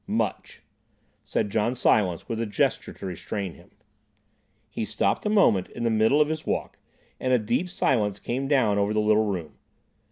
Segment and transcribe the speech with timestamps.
[0.07, 0.63] "Much,"
[1.23, 3.69] said John Silence, with a gesture to restrain him.
[4.67, 6.79] He stopped a moment in the middle of his walk,
[7.19, 9.59] and a deep silence came down over the little room.